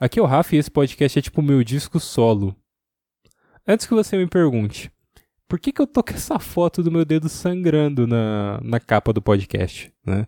[0.00, 2.54] Aqui é o Rafa e esse podcast é tipo meu disco solo.
[3.66, 4.92] Antes que você me pergunte,
[5.48, 9.12] por que, que eu tô com essa foto do meu dedo sangrando na, na capa
[9.12, 10.24] do podcast, né?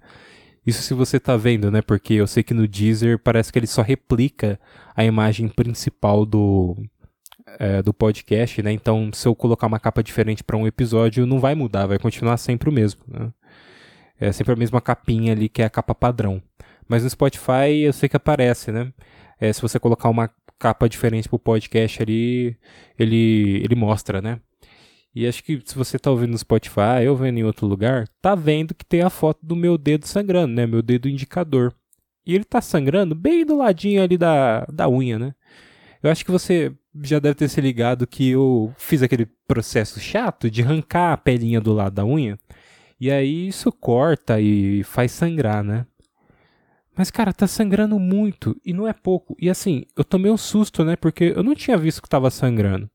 [0.66, 1.82] Isso se você tá vendo, né?
[1.82, 4.58] Porque eu sei que no Deezer parece que ele só replica
[4.96, 6.76] a imagem principal do,
[7.60, 8.72] é, do podcast, né?
[8.72, 12.38] Então, se eu colocar uma capa diferente para um episódio, não vai mudar, vai continuar
[12.38, 13.32] sempre o mesmo, né?
[14.18, 16.42] É sempre a mesma capinha ali, que é a capa padrão.
[16.88, 18.92] Mas no Spotify eu sei que aparece, né?
[19.40, 22.56] É, se você colocar uma capa diferente pro podcast ali,
[22.98, 24.40] ele, ele mostra, né?
[25.14, 28.34] E acho que se você tá ouvindo no Spotify ou vendo em outro lugar, tá
[28.34, 30.66] vendo que tem a foto do meu dedo sangrando, né?
[30.66, 31.74] Meu dedo indicador.
[32.24, 35.34] E ele tá sangrando bem do ladinho ali da, da unha, né?
[36.02, 36.72] Eu acho que você
[37.02, 41.60] já deve ter se ligado que eu fiz aquele processo chato de arrancar a pelinha
[41.60, 42.38] do lado da unha.
[43.00, 45.86] E aí isso corta e faz sangrar, né?
[46.96, 49.36] Mas, cara, tá sangrando muito e não é pouco.
[49.38, 50.96] E assim, eu tomei um susto, né?
[50.96, 52.90] Porque eu não tinha visto que tava sangrando.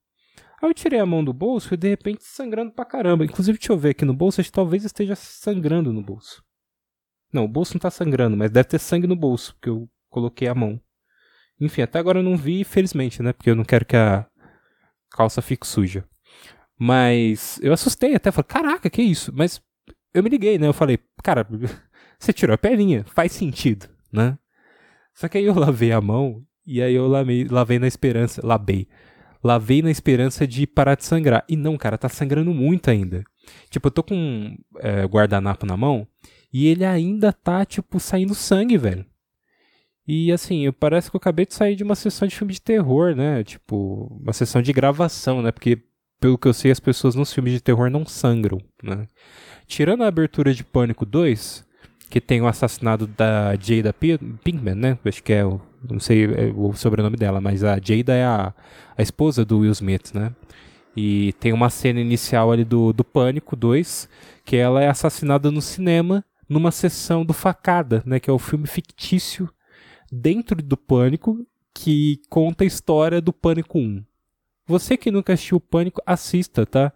[0.61, 3.25] Aí eu tirei a mão do bolso e de repente sangrando pra caramba.
[3.25, 6.43] Inclusive, deixa eu ver aqui no bolso, acho que talvez esteja sangrando no bolso.
[7.31, 10.47] Não, o bolso não tá sangrando, mas deve ter sangue no bolso, porque eu coloquei
[10.47, 10.79] a mão.
[11.59, 13.33] Enfim, até agora eu não vi, felizmente, né?
[13.33, 14.25] Porque eu não quero que a
[15.09, 16.05] calça fique suja.
[16.77, 19.31] Mas eu assustei até, falei, caraca, que isso?
[19.33, 19.61] Mas
[20.13, 20.67] eu me liguei, né?
[20.67, 21.47] Eu falei, cara,
[22.19, 24.37] você tirou a perninha, faz sentido né?
[25.13, 28.87] Só que aí eu lavei a mão e aí eu lavei, lavei na esperança, lavei,
[29.43, 31.45] lavei na esperança de parar de sangrar.
[31.47, 33.23] E não, cara, tá sangrando muito ainda.
[33.69, 36.07] Tipo, eu tô com um é, guardanapo na mão
[36.51, 39.05] e ele ainda tá, tipo, saindo sangue, velho.
[40.07, 43.15] E assim, parece que eu acabei de sair de uma sessão de filme de terror,
[43.15, 43.43] né?
[43.43, 45.51] Tipo, uma sessão de gravação, né?
[45.51, 45.83] Porque,
[46.19, 49.07] pelo que eu sei, as pessoas nos filmes de terror não sangram, né?
[49.65, 51.64] Tirando a abertura de Pânico 2,
[52.15, 54.97] que tem o assassinato da Jada Pinkman, né?
[55.03, 58.53] Acho que é o, não sei é o sobrenome dela, mas a Jada é a,
[58.97, 60.31] a esposa do Will Smith, né?
[60.95, 64.07] E tem uma cena inicial ali do, do Pânico 2,
[64.45, 68.17] que ela é assassinada no cinema, numa sessão do Facada, né?
[68.17, 69.49] Que é o filme fictício
[70.09, 74.01] dentro do Pânico, que conta a história do Pânico 1.
[74.67, 76.93] Você que nunca assistiu o Pânico, assista, tá?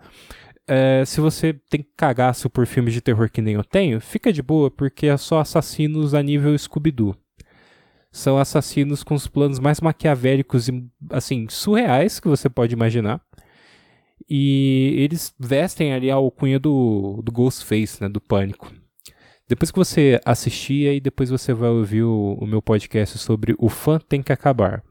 [0.70, 4.44] É, se você tem cagaço por filmes de terror que nem eu tenho, fica de
[4.44, 7.16] boa, porque é só assassinos a nível Scooby-Doo.
[8.12, 13.20] São assassinos com os planos mais maquiavélicos e, assim, surreais que você pode imaginar.
[14.30, 18.72] E eles vestem ali a alcunha do, do Ghostface, né, do Pânico.
[19.48, 23.70] Depois que você assistir, aí depois você vai ouvir o, o meu podcast sobre O
[23.70, 24.84] Fã Tem Que Acabar.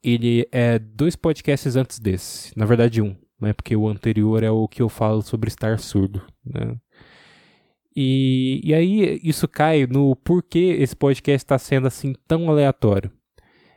[0.00, 3.52] Ele é dois podcasts antes desse, na verdade um né?
[3.52, 6.76] Porque o anterior é o que eu falo sobre estar surdo, né?
[7.96, 13.10] E, e aí isso cai no porquê esse podcast está sendo assim tão aleatório.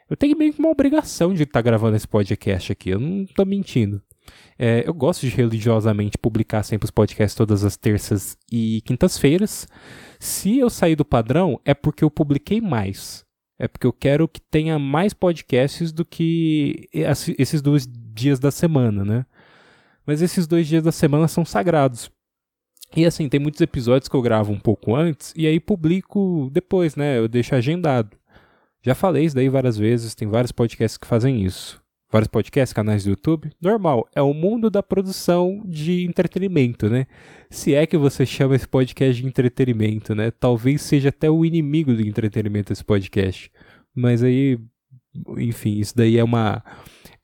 [0.10, 3.24] Eu tenho meio que uma obrigação de estar tá gravando esse podcast aqui, eu não
[3.24, 4.02] estou mentindo.
[4.60, 9.68] É, eu gosto de religiosamente publicar sempre os podcasts todas as terças e quintas-feiras.
[10.20, 13.26] Se eu sair do padrão, é porque eu publiquei mais.
[13.58, 19.04] É porque eu quero que tenha mais podcasts do que esses dois dias da semana,
[19.04, 19.26] né?
[20.12, 22.12] Mas esses dois dias da semana são sagrados.
[22.94, 26.98] E assim, tem muitos episódios que eu gravo um pouco antes e aí publico depois,
[26.98, 27.18] né?
[27.18, 28.18] Eu deixo agendado.
[28.84, 31.82] Já falei isso daí várias vezes, tem vários podcasts que fazem isso.
[32.12, 33.54] Vários podcasts, canais do YouTube.
[33.62, 37.08] Normal, é o mundo da produção de entretenimento, né?
[37.50, 40.30] Se é que você chama esse podcast de entretenimento, né?
[40.30, 43.50] Talvez seja até o inimigo do entretenimento esse podcast.
[43.96, 44.60] Mas aí,
[45.38, 46.62] enfim, isso daí é uma.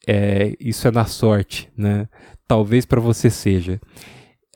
[0.08, 2.08] É, isso é na sorte, né?
[2.48, 3.80] Talvez para você seja.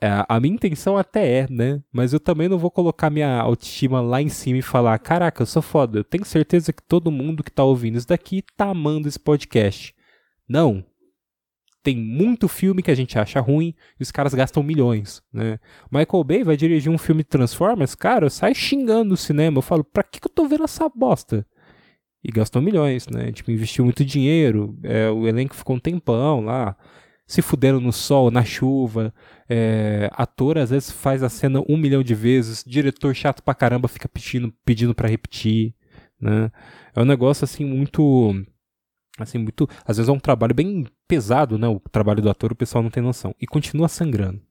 [0.02, 1.80] É, a minha intenção até é, né?
[1.92, 5.46] Mas eu também não vou colocar minha autoestima lá em cima e falar: caraca, eu
[5.46, 6.00] sou foda.
[6.00, 9.94] Eu tenho certeza que todo mundo que tá ouvindo isso daqui tá amando esse podcast.
[10.48, 10.84] Não.
[11.84, 15.58] Tem muito filme que a gente acha ruim e os caras gastam milhões, né?
[15.90, 19.58] Michael Bay vai dirigir um filme de Transformers, cara, sai xingando no cinema.
[19.58, 21.44] Eu falo, pra que, que eu tô vendo essa bosta?
[22.22, 23.32] E gastou milhões, né?
[23.32, 26.76] Tipo, investiu muito dinheiro, é, o elenco ficou um tempão lá
[27.32, 29.14] se fuderam no sol, na chuva.
[29.48, 33.88] É, ator às vezes faz a cena um milhão de vezes, diretor chato pra caramba
[33.88, 35.74] fica pedindo, pedindo para repetir,
[36.20, 36.52] né?
[36.94, 38.34] É um negócio assim muito
[39.18, 41.66] assim muito, às vezes é um trabalho bem pesado, né?
[41.68, 44.42] O trabalho do ator, o pessoal não tem noção e continua sangrando.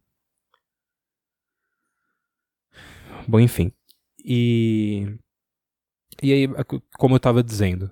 [3.28, 3.72] Bom, enfim.
[4.26, 5.18] E
[6.22, 6.48] e aí,
[6.98, 7.92] como eu estava dizendo,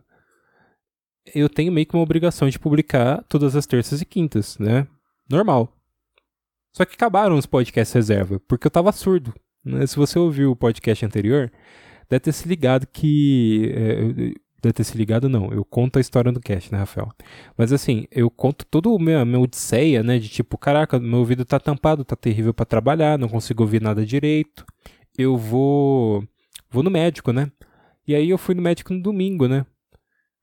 [1.33, 4.87] eu tenho meio que uma obrigação de publicar todas as terças e quintas, né?
[5.29, 5.73] Normal.
[6.73, 9.33] Só que acabaram os podcasts reserva, porque eu tava surdo.
[9.63, 9.85] Né?
[9.85, 11.51] Se você ouviu o podcast anterior,
[12.09, 15.51] deve ter se ligado que é, deve ter se ligado, não.
[15.51, 17.09] Eu conto a história do cast, né, Rafael?
[17.57, 20.19] Mas assim, eu conto todo o meu, minha odisseia, né?
[20.19, 24.05] De tipo, caraca, meu ouvido tá tampado, tá terrível para trabalhar, não consigo ouvir nada
[24.05, 24.65] direito.
[25.17, 26.23] Eu vou.
[26.69, 27.51] Vou no médico, né?
[28.07, 29.65] E aí eu fui no médico no domingo, né?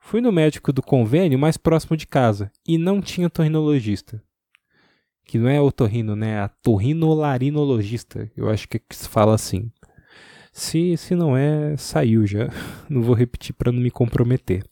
[0.06, 4.22] Fui no médico do convênio mais próximo de casa e não tinha torrinologista.
[5.24, 6.34] Que não é otorrino, né?
[6.34, 8.30] É a torrinolarinologista.
[8.36, 9.68] Eu acho que se fala assim.
[10.52, 12.48] Se, se não é, saiu já.
[12.88, 14.62] Não vou repetir para não me comprometer.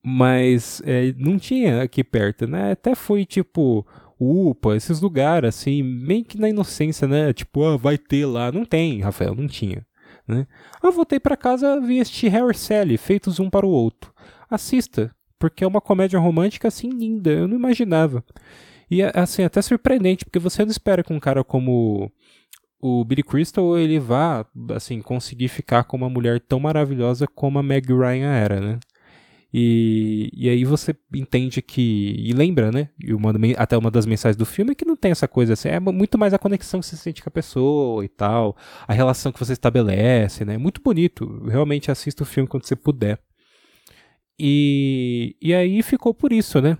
[0.00, 2.70] Mas é, não tinha aqui perto, né?
[2.70, 3.84] Até foi tipo
[4.18, 7.32] UPA, esses lugares, assim, meio que na inocência, né?
[7.32, 8.52] Tipo, ah, vai ter lá.
[8.52, 9.84] Não tem, Rafael, não tinha.
[10.28, 10.46] Né?
[10.82, 14.12] Eu voltei para casa vi este Harry Sally, feitos um para o outro.
[14.50, 18.22] Assista, porque é uma comédia romântica assim linda, eu não imaginava.
[18.90, 22.12] E assim, até surpreendente, porque você não espera que um cara como
[22.80, 27.62] o Billy Crystal ele vá assim conseguir ficar com uma mulher tão maravilhosa como a
[27.62, 28.78] Meg Ryan era, né?
[29.52, 32.14] E, e aí você entende que.
[32.18, 32.90] E lembra, né?
[33.02, 35.68] E uma, até uma das mensagens do filme é que não tem essa coisa assim.
[35.68, 38.56] É muito mais a conexão que você sente com a pessoa e tal.
[38.86, 40.58] A relação que você estabelece, né?
[40.58, 41.44] Muito bonito.
[41.46, 43.18] Realmente assista o filme quando você puder.
[44.38, 46.76] E, e aí ficou por isso, né?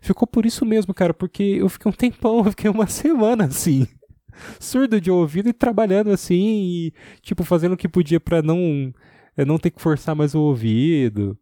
[0.00, 3.86] Ficou por isso mesmo, cara, porque eu fiquei um tempão, eu fiquei uma semana assim
[4.58, 8.92] surdo de ouvido e trabalhando assim, e, tipo, fazendo o que podia para não,
[9.36, 11.38] eh, não ter que forçar mais o ouvido.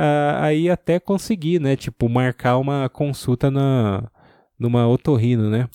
[0.00, 4.08] Ah, aí até consegui, né, tipo, marcar uma consulta na,
[4.56, 5.68] numa otorrino, né.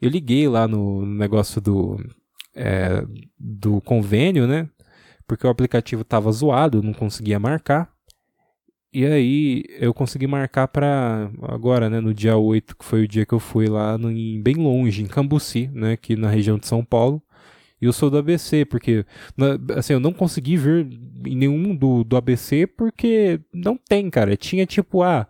[0.00, 1.98] Eu liguei lá no negócio do,
[2.54, 3.04] é,
[3.38, 4.66] do convênio, né,
[5.28, 7.92] porque o aplicativo tava zoado, não conseguia marcar.
[8.94, 13.26] E aí eu consegui marcar para agora, né, no dia 8, que foi o dia
[13.26, 16.66] que eu fui lá no, em, bem longe, em Cambuci, né, aqui na região de
[16.66, 17.22] São Paulo.
[17.80, 19.06] Eu sou do ABC, porque
[19.76, 20.56] assim, eu não consegui
[21.26, 24.36] em nenhum do, do ABC porque não tem, cara.
[24.36, 25.26] Tinha tipo, ah,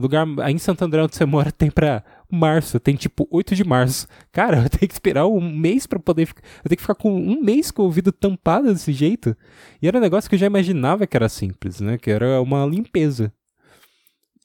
[0.00, 3.64] lugar aí em Santo André onde você mora tem pra março, tem tipo 8 de
[3.64, 4.06] março.
[4.32, 6.42] Cara, eu tenho que esperar um mês para poder ficar.
[6.64, 9.36] Eu tenho que ficar com um mês com o ouvido tampado desse jeito.
[9.82, 11.98] E era um negócio que eu já imaginava que era simples, né?
[11.98, 13.32] Que era uma limpeza.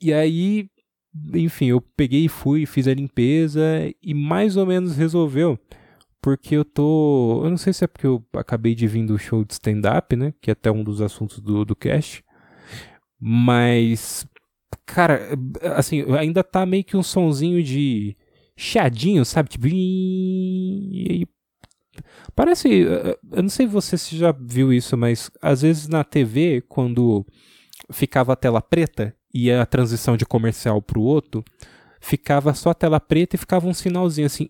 [0.01, 0.69] E aí,
[1.33, 3.61] enfim, eu peguei e fui, fiz a limpeza
[4.03, 5.57] e mais ou menos resolveu.
[6.25, 7.41] Porque eu tô.
[7.43, 10.33] Eu não sei se é porque eu acabei de vir do show de stand-up, né?
[10.41, 12.25] Que é até um dos assuntos do, do cast.
[13.19, 14.27] Mas
[14.85, 15.29] Cara,
[15.75, 18.15] assim, ainda tá meio que um sonzinho de
[18.57, 19.49] chiadinho, sabe?
[19.49, 19.67] Tipo.
[22.35, 22.69] Parece.
[22.69, 27.23] Eu não sei se você já viu isso, mas às vezes na TV, quando
[27.91, 31.43] ficava a tela preta e a transição de comercial pro outro,
[32.05, 34.47] ficava só a tela preta e ficava um sinalzinho assim,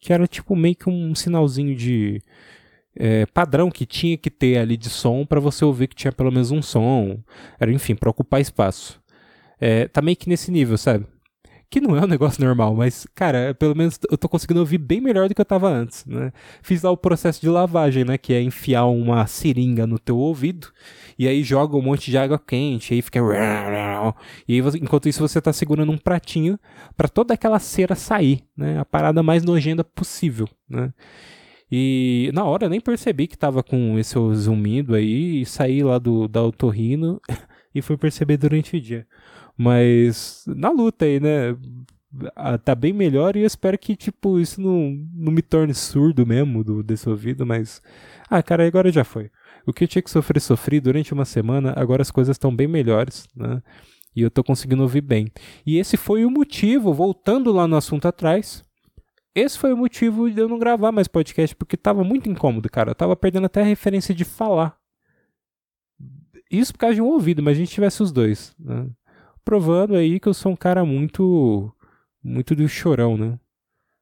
[0.00, 2.20] que era tipo meio que um sinalzinho de
[2.96, 6.32] é, padrão que tinha que ter ali de som para você ouvir que tinha pelo
[6.32, 7.20] menos um som.
[7.60, 9.00] Era, enfim, para ocupar espaço.
[9.60, 11.06] É, tá meio que nesse nível, sabe?
[11.70, 15.00] Que não é um negócio normal, mas, cara, pelo menos eu tô conseguindo ouvir bem
[15.00, 16.32] melhor do que eu tava antes, né?
[16.60, 18.18] Fiz lá o processo de lavagem, né?
[18.18, 20.72] Que é enfiar uma seringa no teu ouvido
[21.18, 23.18] e aí joga um monte de água quente, aí fica.
[24.46, 26.58] E aí, enquanto isso, você tá segurando um pratinho
[26.96, 28.78] para toda aquela cera sair, né?
[28.78, 30.92] A parada mais nojenta possível, né?
[31.70, 35.98] E na hora eu nem percebi que tava com esse zumbido aí e saí lá
[35.98, 37.20] do da otorrino
[37.74, 39.06] e fui perceber durante o dia.
[39.56, 41.56] Mas na luta aí, né?
[42.34, 46.26] Ah, tá bem melhor e eu espero que, tipo, isso não, não me torne surdo
[46.26, 47.82] mesmo do, desse ouvido, mas.
[48.30, 49.30] Ah, cara, agora já foi.
[49.66, 52.68] O que eu tinha que sofrer, sofri durante uma semana, agora as coisas estão bem
[52.68, 53.62] melhores, né?
[54.14, 55.30] E eu tô conseguindo ouvir bem.
[55.66, 58.64] E esse foi o motivo, voltando lá no assunto atrás,
[59.34, 62.92] esse foi o motivo de eu não gravar mais podcast, porque tava muito incômodo, cara.
[62.92, 64.78] Eu tava perdendo até a referência de falar.
[66.50, 68.54] Isso por causa de um ouvido, mas a gente tivesse os dois.
[68.58, 68.88] Né?
[69.46, 71.72] provando aí que eu sou um cara muito
[72.22, 73.38] muito do chorão, né?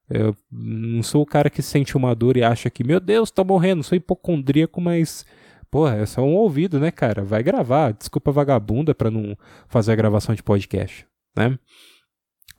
[0.09, 3.43] Eu não sou o cara que sente uma dor e acha que, meu Deus, tô
[3.43, 5.25] morrendo, sou hipocondríaco, mas,
[5.75, 7.21] porra, é só um ouvido, né, cara?
[7.21, 11.05] Vai gravar, desculpa vagabunda pra não fazer a gravação de podcast,
[11.35, 11.59] né?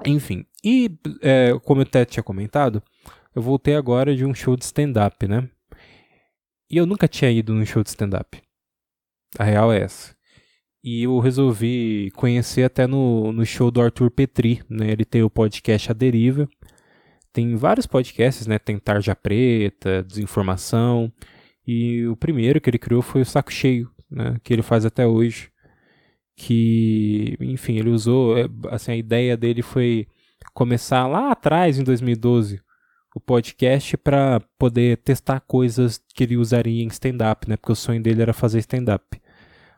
[0.04, 0.90] Enfim, e
[1.22, 2.82] é, como eu até tinha comentado,
[3.34, 5.48] eu voltei agora de um show de stand-up, né?
[6.70, 8.38] E eu nunca tinha ido num show de stand-up.
[9.38, 10.14] A real é essa.
[10.84, 14.90] E eu resolvi conhecer até no, no show do Arthur Petri, né?
[14.90, 16.46] Ele tem o podcast A Deriva.
[17.32, 18.58] Tem vários podcasts, né?
[18.58, 21.10] Tem Tarja Preta, Desinformação.
[21.66, 24.36] E o primeiro que ele criou foi o Saco Cheio, né?
[24.42, 25.50] Que ele faz até hoje.
[26.36, 28.38] Que, enfim, ele usou...
[28.38, 30.06] É, assim, a ideia dele foi
[30.54, 32.60] começar lá atrás, em 2012,
[33.14, 37.56] o podcast para poder testar coisas que ele usaria em stand-up, né?
[37.56, 39.20] Porque o sonho dele era fazer stand-up.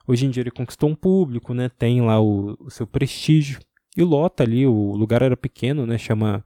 [0.07, 1.69] Hoje em dia ele conquistou um público, né?
[1.69, 3.61] Tem lá o, o seu prestígio.
[3.97, 5.99] E lota ali, o lugar era pequeno, né?
[5.99, 6.45] Chama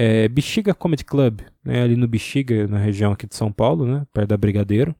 [0.00, 1.82] é, Bexiga Comedy Club, né?
[1.82, 4.06] Ali no Bexiga, na região aqui de São Paulo, né?
[4.12, 4.94] Perto da Brigadeiro.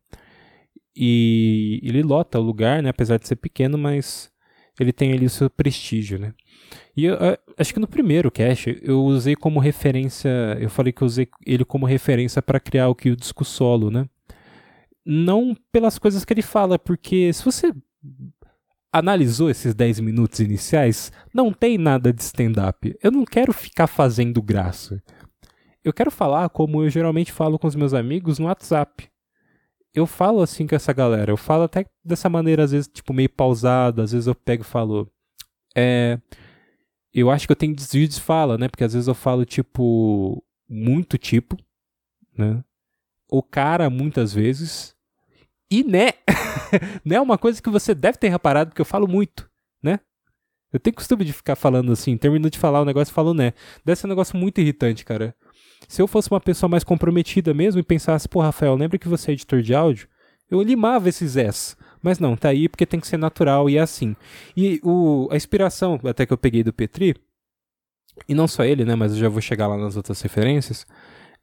[0.95, 2.89] E ele lota o lugar, né?
[2.89, 4.29] Apesar de ser pequeno, mas
[4.81, 6.35] ele tem ali o seu prestígio, né?
[6.97, 7.17] E eu,
[7.57, 11.65] acho que no primeiro cast eu usei como referência, eu falei que eu usei ele
[11.65, 14.05] como referência para criar o que o disco solo, né?
[15.07, 17.73] Não pelas coisas que ele fala, porque se você
[18.93, 22.97] analisou esses 10 minutos iniciais, não tem nada de stand-up.
[23.03, 25.03] Eu não quero ficar fazendo graça.
[25.85, 29.09] Eu quero falar como eu geralmente falo com os meus amigos no WhatsApp.
[29.95, 31.31] Eu falo assim com essa galera.
[31.31, 34.03] Eu falo até dessa maneira, às vezes, tipo, meio pausado.
[34.03, 35.11] Às vezes eu pego e falo.
[35.75, 36.21] É.
[37.13, 38.69] Eu acho que eu tenho desvio de fala, né?
[38.69, 41.57] Porque às vezes eu falo, tipo, muito tipo,
[42.37, 42.63] né?
[43.31, 44.95] O cara, muitas vezes.
[45.71, 46.13] E né,
[47.05, 49.49] né é uma coisa que você deve ter reparado, porque eu falo muito,
[49.83, 50.01] né?
[50.73, 53.53] Eu tenho costume de ficar falando assim, termino de falar o negócio e falo né.
[53.85, 55.35] Deve ser um negócio muito irritante, cara.
[55.87, 59.31] Se eu fosse uma pessoa mais comprometida mesmo e pensasse, pô, Rafael, lembra que você
[59.31, 60.09] é editor de áudio?
[60.51, 61.77] Eu limava esses S.
[62.03, 64.15] Mas não, tá aí porque tem que ser natural e é assim.
[64.57, 67.17] E o, a inspiração até que eu peguei do Petri,
[68.29, 70.87] e não só ele, né, mas eu já vou chegar lá nas outras referências,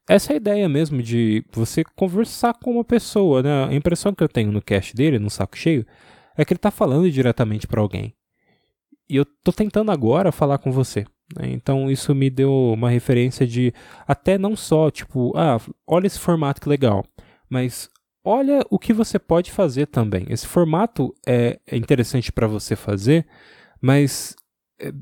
[0.08, 3.64] essa é ideia mesmo de você conversar com uma pessoa, né?
[3.64, 5.84] A impressão que eu tenho no cast dele, no saco cheio,
[6.36, 8.14] é que ele tá falando diretamente para alguém.
[9.08, 11.04] E eu tô tentando agora falar com você.
[11.36, 11.48] Né?
[11.50, 13.72] Então isso me deu uma referência de
[14.06, 17.04] até não só, tipo, ah, olha esse formato que legal,
[17.48, 17.88] mas
[18.24, 20.26] olha o que você pode fazer também.
[20.28, 23.26] Esse formato é, é interessante para você fazer,
[23.80, 24.36] mas
[24.80, 24.92] é,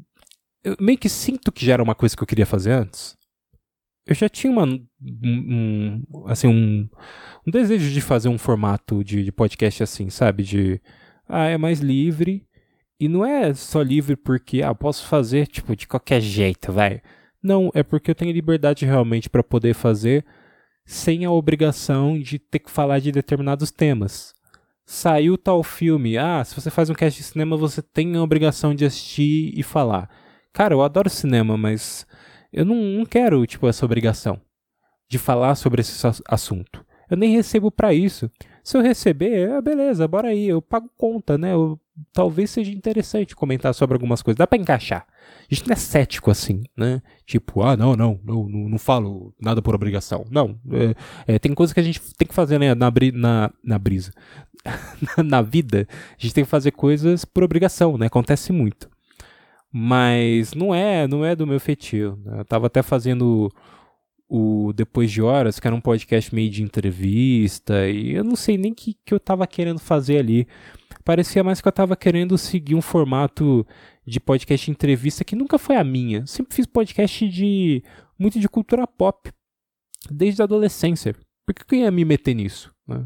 [0.62, 3.16] eu meio que sinto que já era uma coisa que eu queria fazer antes
[4.06, 6.88] eu já tinha uma, um, assim, um,
[7.46, 10.42] um, desejo de fazer um formato de, de, podcast assim, sabe?
[10.42, 10.80] De,
[11.28, 12.46] ah, é mais livre.
[13.00, 17.02] E não é só livre porque, ah, posso fazer, tipo, de qualquer jeito, vai.
[17.42, 20.24] Não, é porque eu tenho liberdade realmente para poder fazer
[20.86, 24.34] sem a obrigação de ter que falar de determinados temas.
[24.86, 28.74] Saiu tal filme, ah, se você faz um cast de cinema, você tem a obrigação
[28.74, 30.10] de assistir e falar.
[30.52, 32.06] Cara, eu adoro cinema, mas
[32.54, 34.40] eu não, não quero, tipo, essa obrigação
[35.08, 36.84] de falar sobre esse assunto.
[37.10, 38.30] Eu nem recebo para isso.
[38.62, 41.52] Se eu receber, é, beleza, bora aí, eu pago conta, né?
[41.52, 41.78] Eu,
[42.12, 44.38] talvez seja interessante comentar sobre algumas coisas.
[44.38, 45.06] Dá para encaixar.
[45.50, 47.02] A gente não é cético assim, né?
[47.26, 50.24] Tipo, ah, não, não, não, não, não falo nada por obrigação.
[50.30, 50.58] Não,
[51.26, 54.12] é, é, tem coisas que a gente tem que fazer né, na, na, na brisa.
[55.22, 55.86] na vida,
[56.18, 58.06] a gente tem que fazer coisas por obrigação, né?
[58.06, 58.88] Acontece muito.
[59.76, 62.16] Mas não é, não é do meu feitio.
[62.24, 62.38] Né?
[62.38, 63.50] Eu tava até fazendo
[64.28, 68.56] o Depois de Horas, que era um podcast meio de entrevista, e eu não sei
[68.56, 70.46] nem o que, que eu tava querendo fazer ali.
[71.04, 73.66] Parecia mais que eu tava querendo seguir um formato
[74.06, 76.24] de podcast de entrevista que nunca foi a minha.
[76.24, 77.82] Sempre fiz podcast de
[78.16, 79.28] muito de cultura pop,
[80.08, 81.16] desde a adolescência.
[81.44, 82.72] Por que eu ia me meter nisso?
[82.86, 83.04] Né?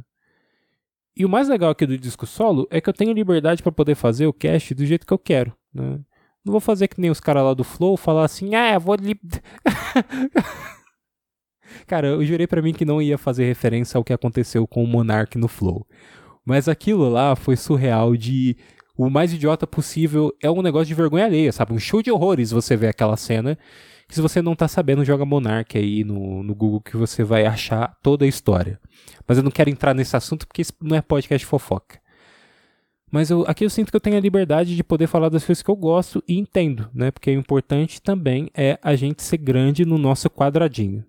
[1.17, 3.95] E o mais legal aqui do disco solo é que eu tenho liberdade para poder
[3.95, 5.57] fazer o cast do jeito que eu quero.
[5.73, 5.99] Né?
[6.49, 8.97] Não vou fazer que nem os caras lá do Flow, falar assim, ah, eu vou.
[11.87, 14.87] Cara, eu jurei para mim que não ia fazer referência ao que aconteceu com o
[14.87, 15.87] Monark no Flow.
[16.47, 18.57] Mas aquilo lá foi surreal de.
[18.97, 21.75] O mais idiota possível é um negócio de vergonha alheia, sabe?
[21.75, 23.59] Um show de horrores você vê aquela cena.
[24.09, 27.45] Que se você não tá sabendo, joga Monark aí no, no Google que você vai
[27.45, 28.81] achar toda a história.
[29.27, 32.01] Mas eu não quero entrar nesse assunto porque isso não é podcast fofoca.
[33.11, 35.63] Mas eu, aqui eu sinto que eu tenho a liberdade de poder falar das coisas
[35.63, 37.11] que eu gosto e entendo, né?
[37.11, 41.05] Porque o importante também é a gente ser grande no nosso quadradinho.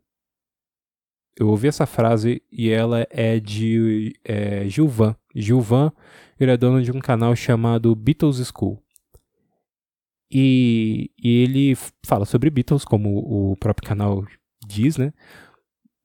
[1.38, 5.16] Eu ouvi essa frase e ela é de é, Gilvan.
[5.36, 5.92] Gilvan,
[6.40, 8.82] ele é dono de um canal chamado Beatles School.
[10.32, 11.76] E, e ele
[12.06, 14.26] fala sobre Beatles, como o próprio canal
[14.66, 15.12] diz, né?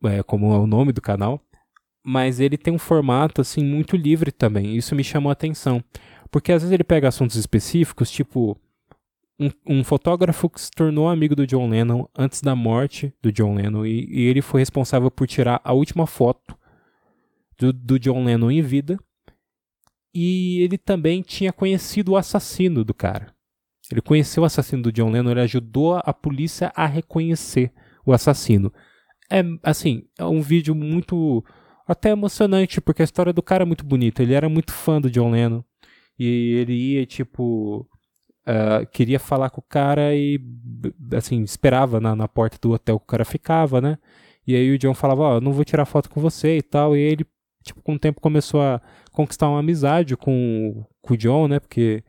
[0.04, 1.40] É, como é o nome do canal
[2.04, 4.76] mas ele tem um formato assim muito livre também.
[4.76, 5.82] Isso me chamou a atenção,
[6.30, 8.60] porque às vezes ele pega assuntos específicos, tipo
[9.40, 13.54] um, um, fotógrafo que se tornou amigo do John Lennon antes da morte do John
[13.54, 16.56] Lennon e, e ele foi responsável por tirar a última foto
[17.58, 18.98] do, do John Lennon em vida.
[20.14, 23.34] E ele também tinha conhecido o assassino do cara.
[23.90, 27.72] Ele conheceu o assassino do John Lennon, ele ajudou a polícia a reconhecer
[28.06, 28.72] o assassino.
[29.30, 31.44] É assim, é um vídeo muito
[31.86, 34.22] até emocionante, porque a história do cara é muito bonita.
[34.22, 35.62] Ele era muito fã do John Lennon.
[36.18, 37.88] E ele ia, tipo.
[38.46, 40.38] Uh, queria falar com o cara e,
[41.16, 43.96] assim, esperava na, na porta do hotel que o cara ficava, né?
[44.46, 46.96] E aí o John falava: Ó, oh, não vou tirar foto com você e tal.
[46.96, 47.26] E ele,
[47.62, 48.80] tipo, com o tempo começou a
[49.12, 51.58] conquistar uma amizade com, com o John, né?
[51.58, 52.04] Porque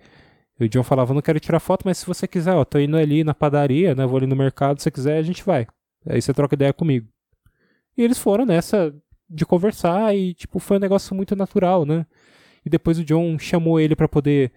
[0.60, 3.24] o John falava, não quero tirar foto, mas se você quiser, ó, tô indo ali
[3.24, 4.05] na padaria, né?
[4.05, 5.67] Vou ali no mercado, se você quiser, a gente vai.
[6.08, 7.08] Aí você troca ideia comigo.
[7.98, 8.94] E eles foram nessa
[9.29, 12.05] de conversar e, tipo, foi um negócio muito natural, né?
[12.65, 14.51] E depois o John chamou ele para poder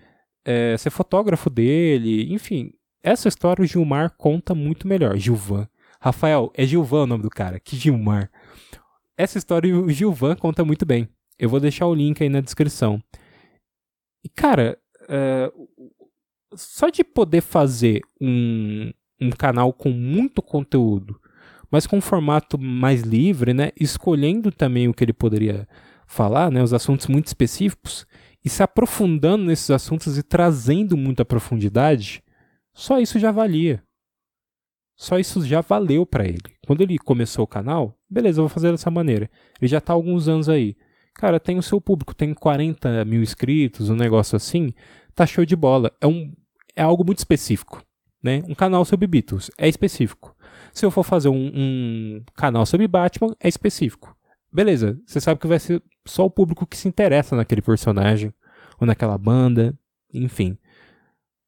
[0.44, 2.32] é, ser fotógrafo dele.
[2.32, 2.72] Enfim,
[3.02, 5.16] essa história o Gilmar conta muito melhor.
[5.16, 5.68] Gilvan.
[6.00, 7.60] Rafael, é Gilvan o nome do cara.
[7.60, 8.30] Que Gilmar.
[9.16, 11.08] Essa história o Gilvan conta muito bem.
[11.38, 13.02] Eu vou deixar o link aí na descrição.
[14.24, 15.52] E, cara, é,
[16.54, 21.20] só de poder fazer um, um canal com muito conteúdo
[21.70, 23.70] mas com um formato mais livre, né?
[23.78, 25.68] Escolhendo também o que ele poderia
[26.06, 26.62] falar, né?
[26.62, 28.06] Os assuntos muito específicos
[28.44, 32.22] e se aprofundando nesses assuntos e trazendo muita profundidade,
[32.72, 33.82] só isso já valia.
[34.96, 36.40] Só isso já valeu para ele.
[36.66, 39.30] Quando ele começou o canal, beleza, eu vou fazer dessa maneira.
[39.60, 40.76] Ele já tá há alguns anos aí.
[41.14, 44.72] Cara, tem o seu público, tem 40 mil inscritos, um negócio assim,
[45.14, 45.92] tá show de bola.
[46.00, 46.32] É, um,
[46.74, 47.84] é algo muito específico.
[48.22, 48.42] Né?
[48.48, 50.34] Um canal sobre Beatles é específico.
[50.78, 54.16] Se eu for fazer um, um canal sobre Batman, é específico.
[54.52, 58.32] Beleza, você sabe que vai ser só o público que se interessa naquele personagem,
[58.78, 59.76] ou naquela banda,
[60.14, 60.56] enfim.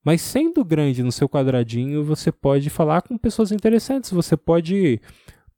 [0.05, 5.01] Mas sendo grande no seu quadradinho, você pode falar com pessoas interessantes, você pode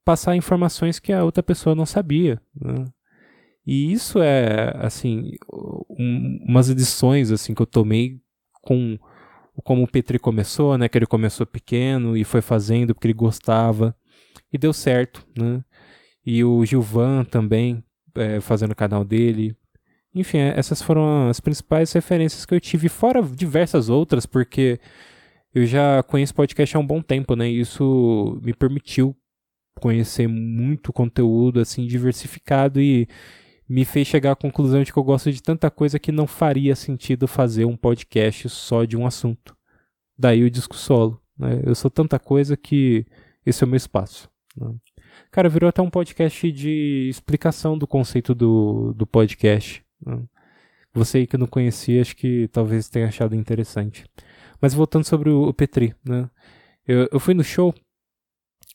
[0.04, 2.38] passar informações que a outra pessoa não sabia.
[2.54, 2.84] Né?
[3.66, 8.20] E isso é, assim, um, umas edições assim que eu tomei
[8.60, 8.98] com
[9.62, 10.88] como o Petri começou, né?
[10.88, 13.94] Que ele começou pequeno e foi fazendo porque ele gostava
[14.52, 15.62] e deu certo, né?
[16.24, 17.82] E o Gilvan também
[18.14, 19.56] é, fazendo o canal dele.
[20.14, 24.78] Enfim, é, essas foram as principais referências que eu tive, fora diversas outras, porque
[25.54, 27.50] eu já conheço podcast há um bom tempo, né?
[27.50, 29.16] E isso me permitiu
[29.80, 33.08] conhecer muito conteúdo assim diversificado e
[33.68, 36.76] me fez chegar à conclusão de que eu gosto de tanta coisa que não faria
[36.76, 39.56] sentido fazer um podcast só de um assunto.
[40.18, 41.20] Daí o disco solo.
[41.38, 41.62] Né?
[41.64, 43.06] Eu sou tanta coisa que
[43.46, 44.28] esse é o meu espaço.
[44.56, 44.74] Né?
[45.30, 49.84] Cara, virou até um podcast de explicação do conceito do, do podcast.
[50.04, 50.22] Né?
[50.94, 54.04] Você aí que não conhecia, acho que talvez tenha achado interessante.
[54.60, 56.28] Mas voltando sobre o, Petri, né?
[56.86, 57.74] Eu, eu fui no show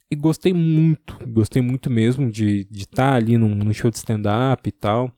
[0.10, 4.68] e gostei muito, gostei muito mesmo de estar tá ali num, num show de stand-up
[4.68, 5.12] e tal.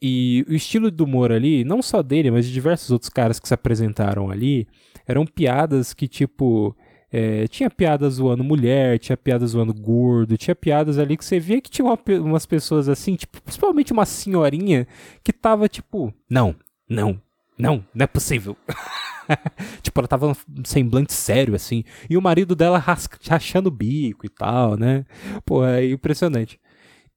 [0.00, 3.48] E o estilo do humor ali, não só dele, mas de diversos outros caras que
[3.48, 4.68] se apresentaram ali,
[5.06, 6.76] eram piadas que, tipo,
[7.10, 11.60] é, tinha piadas zoando mulher, tinha piadas zoando gordo, tinha piadas ali que você via
[11.60, 14.86] que tinha uma, umas pessoas assim, tipo, principalmente uma senhorinha
[15.22, 16.54] que tava tipo, não,
[16.88, 17.20] não,
[17.58, 18.56] não, não é possível.
[19.82, 21.84] tipo, ela tava um semblante sério, assim.
[22.08, 25.04] E o marido dela rachando o bico e tal, né?
[25.44, 26.60] Pô, é impressionante.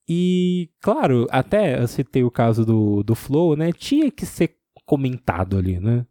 [0.08, 3.72] E, claro, até eu citei o caso do, do Flow, né?
[3.74, 6.06] Tinha que ser comentado ali, né?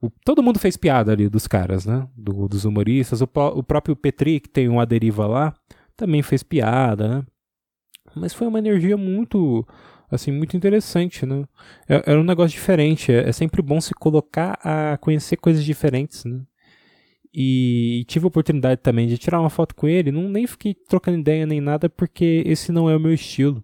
[0.00, 2.06] O, todo mundo fez piada ali dos caras, né?
[2.16, 3.20] Do, dos humoristas.
[3.20, 5.54] O, o próprio Petri, que tem uma deriva lá,
[5.96, 7.26] também fez piada, né?
[8.14, 9.66] Mas foi uma energia muito
[10.10, 11.44] assim, muito interessante, né?
[11.88, 16.24] É, era um negócio diferente, é, é, sempre bom se colocar a conhecer coisas diferentes,
[16.24, 16.40] né?
[17.32, 20.74] E, e tive a oportunidade também de tirar uma foto com ele, não nem fiquei
[20.74, 23.62] trocando ideia nem nada, porque esse não é o meu estilo.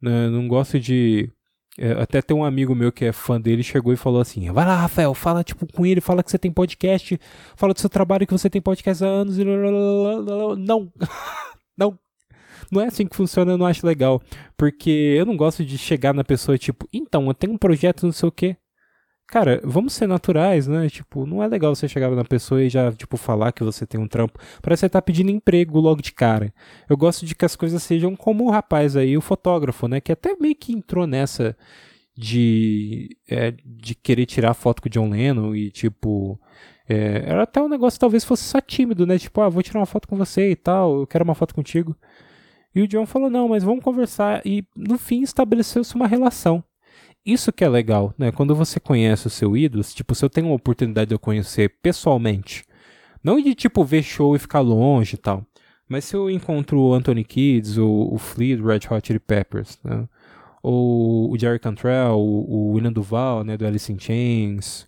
[0.00, 0.28] Né?
[0.28, 1.30] Não gosto de...
[1.78, 4.64] É, até tem um amigo meu que é fã dele, chegou e falou assim, vai
[4.64, 7.18] lá, Rafael, fala tipo com ele, fala que você tem podcast,
[7.54, 9.44] fala do seu trabalho que você tem podcast há anos, e...
[9.44, 10.90] não,
[11.76, 11.98] não,
[12.70, 14.20] não é assim que funciona, eu não acho legal.
[14.56, 18.12] Porque eu não gosto de chegar na pessoa, tipo, então, eu tenho um projeto, não
[18.12, 18.56] sei o quê.
[19.28, 20.88] Cara, vamos ser naturais, né?
[20.88, 24.00] Tipo, não é legal você chegar na pessoa e já, tipo, falar que você tem
[24.00, 24.38] um trampo.
[24.62, 26.54] Parece que você tá pedindo emprego logo de cara.
[26.88, 30.00] Eu gosto de que as coisas sejam como o rapaz aí, o fotógrafo, né?
[30.00, 31.56] Que até meio que entrou nessa
[32.16, 36.40] de, é, de querer tirar foto com o John Lennon e, tipo,
[36.88, 39.18] é, era até um negócio talvez fosse só tímido, né?
[39.18, 41.96] Tipo, ah, vou tirar uma foto com você e tal, eu quero uma foto contigo.
[42.76, 44.42] E o John falou: não, mas vamos conversar.
[44.44, 46.62] E no fim estabeleceu-se uma relação.
[47.24, 48.30] Isso que é legal, né?
[48.30, 51.70] Quando você conhece o seu ídolo, tipo, se eu tenho uma oportunidade de eu conhecer
[51.82, 52.64] pessoalmente,
[53.24, 55.44] não de tipo ver show e ficar longe e tal,
[55.88, 59.78] mas se eu encontro o Anthony Kids, ou o Flea do Red Hot Chili Peppers,
[59.82, 60.06] né?
[60.62, 64.86] ou o Jerry Cantrell, o, o William Duval, né, do Alice in Chains,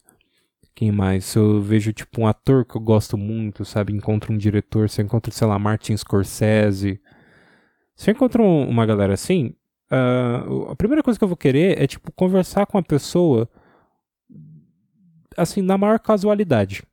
[0.74, 1.24] quem mais?
[1.24, 5.00] Se eu vejo tipo um ator que eu gosto muito, sabe, encontro um diretor, se
[5.00, 7.00] eu encontro, sei lá, Martin Scorsese,
[7.98, 9.56] se eu encontro uma galera assim,
[9.90, 13.50] uh, a primeira coisa que eu vou querer é, tipo, conversar com a pessoa,
[15.36, 16.84] assim, na maior casualidade.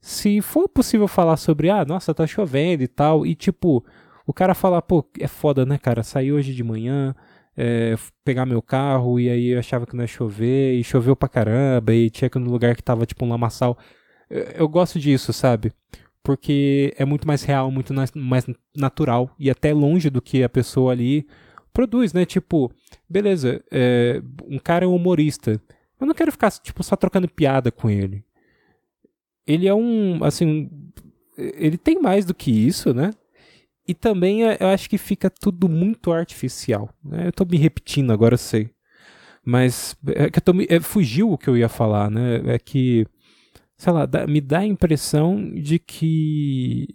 [0.00, 3.84] Se for possível falar sobre, ah, nossa, tá chovendo e tal, e tipo,
[4.26, 7.14] o cara falar, pô, é foda, né, cara, saí hoje de manhã,
[7.54, 11.28] é, pegar meu carro e aí eu achava que não ia chover e choveu pra
[11.28, 13.76] caramba e tinha que ir no lugar que tava tipo um lamaçal.
[14.30, 15.70] Eu, eu gosto disso, sabe?
[16.26, 18.44] Porque é muito mais real, muito mais
[18.76, 21.24] natural e até longe do que a pessoa ali
[21.72, 22.24] produz, né?
[22.24, 22.68] Tipo,
[23.08, 25.52] beleza, é, um cara é um humorista.
[26.00, 28.24] Eu não quero ficar, tipo, só trocando piada com ele.
[29.46, 30.68] Ele é um, assim,
[31.38, 33.12] ele tem mais do que isso, né?
[33.86, 36.90] E também é, eu acho que fica tudo muito artificial.
[37.04, 37.28] Né?
[37.28, 38.68] Eu tô me repetindo agora, eu sei.
[39.44, 42.42] Mas é que eu tô me, é, fugiu o que eu ia falar, né?
[42.46, 43.06] É que,
[43.76, 46.88] sei lá, me dá a impressão de que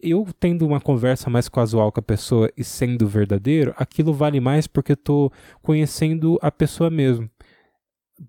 [0.00, 4.66] eu tendo uma conversa mais casual com a pessoa e sendo verdadeiro, aquilo vale mais
[4.68, 7.28] porque tô conhecendo a pessoa mesmo.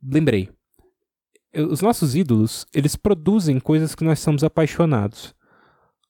[0.04, 0.50] Lembrei.
[1.56, 5.34] Os nossos ídolos, eles produzem coisas que nós somos apaixonados.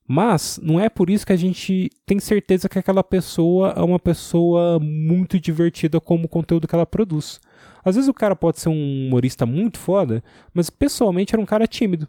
[0.08, 4.00] Mas não é por isso que a gente tem certeza que aquela pessoa é uma
[4.00, 7.40] pessoa muito divertida como o conteúdo que ela produz.
[7.84, 11.68] Às vezes o cara pode ser um humorista muito foda, mas pessoalmente era um cara
[11.68, 12.08] tímido.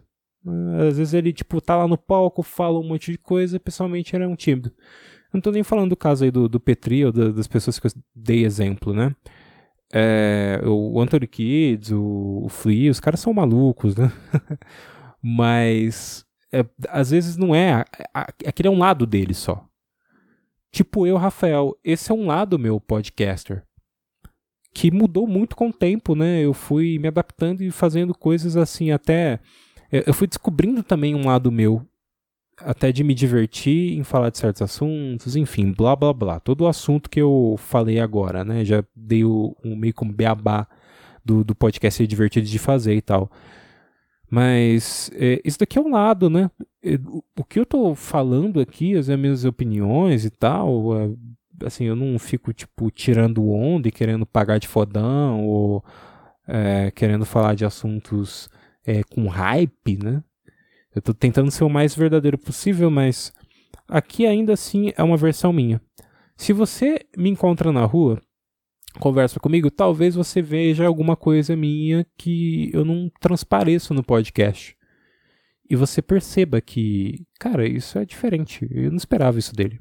[0.87, 4.27] Às vezes ele, tipo, tá lá no palco, fala um monte de coisa, pessoalmente era
[4.27, 4.69] um tímido.
[4.69, 7.87] Eu não tô nem falando do caso aí do, do Petri ou das pessoas que
[7.87, 9.15] eu dei exemplo, né?
[9.93, 14.11] É, o Anthony Kids, o, o Flea, os caras são malucos, né?
[15.21, 17.85] mas é, às vezes não é.
[18.13, 19.65] Aquele é um lado dele só.
[20.71, 23.63] Tipo eu, Rafael, esse é um lado meu podcaster.
[24.73, 26.41] Que mudou muito com o tempo, né?
[26.41, 29.39] Eu fui me adaptando e fazendo coisas assim, até.
[29.91, 31.85] Eu fui descobrindo também um lado meu.
[32.57, 36.39] Até de me divertir em falar de certos assuntos, enfim, blá blá blá.
[36.39, 38.63] Todo o assunto que eu falei agora, né?
[38.63, 40.67] Já dei o, um meio como beabá
[41.25, 43.31] do, do podcast ser divertido de fazer e tal.
[44.29, 46.49] Mas é, isso daqui é um lado, né?
[46.81, 46.97] É,
[47.37, 51.09] o que eu tô falando aqui, as minhas opiniões e tal, é,
[51.65, 55.83] assim, eu não fico, tipo, tirando onda e querendo pagar de fodão ou
[56.47, 58.49] é, querendo falar de assuntos
[58.85, 60.23] é, com hype, né?
[60.93, 63.31] Eu tô tentando ser o mais verdadeiro possível, mas
[63.87, 65.81] aqui ainda assim é uma versão minha.
[66.35, 68.21] Se você me encontra na rua,
[68.99, 74.75] conversa comigo, talvez você veja alguma coisa minha que eu não transpareço no podcast.
[75.69, 78.67] E você perceba que, cara, isso é diferente.
[78.69, 79.79] Eu não esperava isso dele.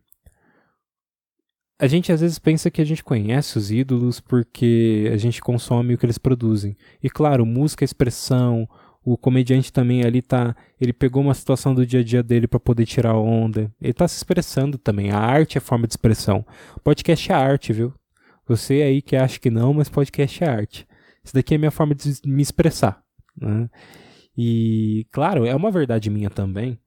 [1.80, 5.94] A gente às vezes pensa que a gente conhece os ídolos porque a gente consome
[5.94, 6.76] o que eles produzem.
[7.02, 8.68] E claro, música expressão,
[9.02, 12.60] o comediante também ali tá, ele pegou uma situação do dia a dia dele para
[12.60, 13.72] poder tirar onda.
[13.80, 15.10] Ele tá se expressando também.
[15.10, 16.44] A arte é forma de expressão.
[16.84, 17.94] Podcast é arte, viu?
[18.46, 20.86] Você aí que acha que não, mas podcast é arte.
[21.24, 23.02] Isso daqui é minha forma de me expressar.
[23.34, 23.70] Né?
[24.36, 26.78] E, claro, é uma verdade minha também.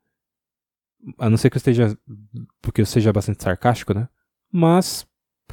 [1.18, 1.98] A não ser que eu esteja.
[2.62, 4.08] Porque eu seja bastante sarcástico, né?
[4.54, 5.06] Mas,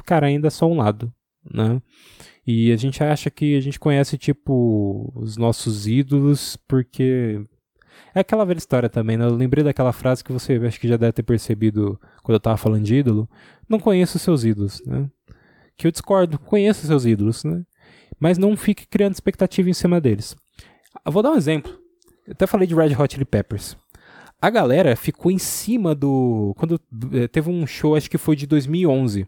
[0.05, 1.11] cara, ainda é só um lado,
[1.51, 1.81] né?
[2.45, 7.43] E a gente acha que a gente conhece, tipo, os nossos ídolos porque.
[8.13, 9.25] É aquela velha história também, né?
[9.25, 12.57] Eu lembrei daquela frase que você acho que já deve ter percebido quando eu tava
[12.57, 13.29] falando de ídolo.
[13.67, 15.09] Não conheço seus ídolos, né?
[15.81, 17.63] que eu discordo, conheço seus ídolos, né?
[18.19, 20.35] Mas não fique criando expectativa em cima deles.
[21.03, 21.75] Eu vou dar um exemplo.
[22.27, 23.75] Eu até falei de Red Hot Chili Peppers.
[24.41, 26.55] A galera ficou em cima do.
[26.57, 26.81] Quando
[27.13, 29.27] eh, teve um show, acho que foi de 2011,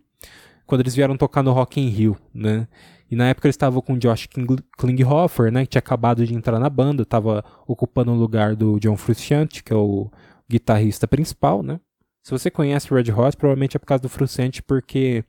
[0.65, 2.67] quando eles vieram tocar no Rock in Rio, né?
[3.11, 4.27] E na época eles estavam com o Josh
[4.75, 5.65] Klinghoffer, né?
[5.65, 9.71] Que tinha acabado de entrar na banda, estava ocupando o lugar do John Frusciante, que
[9.71, 10.09] é o
[10.49, 11.79] guitarrista principal, né?
[12.23, 15.23] Se você conhece o Red Hot, provavelmente é por causa do Frusciante, porque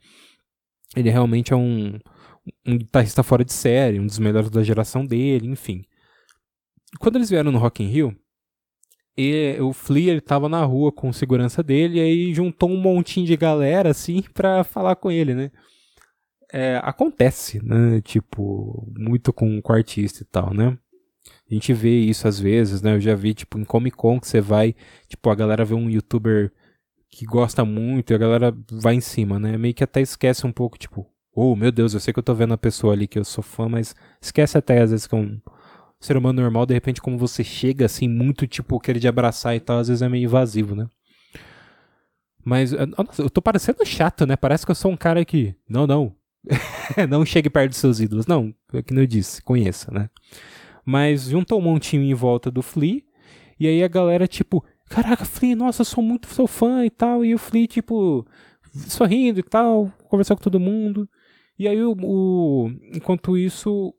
[0.96, 1.98] ele realmente é um,
[2.66, 5.84] um guitarrista fora de série, um dos melhores da geração dele, enfim.
[6.98, 8.16] Quando eles vieram no Rock in Rio,
[9.16, 13.26] e o Flea ele tava na rua com segurança dele e aí juntou um montinho
[13.26, 15.50] de galera assim pra falar com ele, né?
[16.52, 18.00] É, acontece, né?
[18.00, 20.78] Tipo, muito com, o artista e tal, né?
[21.50, 22.94] A gente vê isso às vezes, né?
[22.94, 24.74] Eu já vi, tipo, em Comic Con que você vai,
[25.08, 26.52] tipo, a galera vê um youtuber
[27.10, 29.56] que gosta muito e a galera vai em cima, né?
[29.56, 32.34] Meio que até esquece um pouco, tipo, oh meu Deus, eu sei que eu tô
[32.34, 35.18] vendo a pessoa ali que eu sou fã, mas esquece até às vezes que é
[35.18, 35.40] um
[36.04, 39.60] ser humano normal, de repente, como você chega assim, muito tipo, querer de abraçar e
[39.60, 40.86] tal, às vezes é meio invasivo, né?
[42.44, 44.36] Mas eu tô parecendo chato, né?
[44.36, 45.54] Parece que eu sou um cara que.
[45.66, 46.14] Não, não.
[47.08, 48.26] não chegue perto dos seus ídolos.
[48.26, 50.10] Não, é que eu disse, conheça, né?
[50.84, 53.00] Mas juntou um montinho em volta do Flea.
[53.58, 57.24] E aí a galera, tipo, Caraca, Flea, nossa, eu sou muito seu fã e tal.
[57.24, 58.26] E o Flea, tipo,
[58.88, 61.08] sorrindo e tal, conversar com todo mundo.
[61.58, 63.94] E aí, o, o enquanto isso,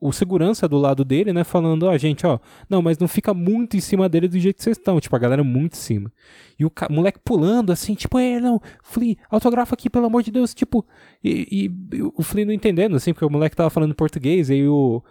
[0.00, 3.34] o segurança do lado dele, né, falando, ó, oh, gente, ó, não, mas não fica
[3.34, 6.12] muito em cima dele do jeito que vocês estão, tipo, a galera muito em cima.
[6.58, 10.54] E o moleque pulando, assim, tipo, é, não, Flea, autografa aqui, pelo amor de Deus,
[10.54, 10.86] tipo,
[11.22, 14.68] e, e, o Flea não entendendo, assim, porque o moleque tava falando português, e aí
[14.68, 15.02] o,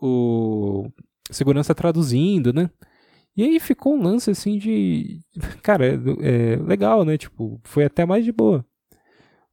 [0.00, 0.90] o
[1.30, 2.70] segurança traduzindo, né,
[3.36, 5.20] e aí ficou um lance, assim, de,
[5.62, 8.64] cara, é, é legal, né, tipo, foi até mais de boa.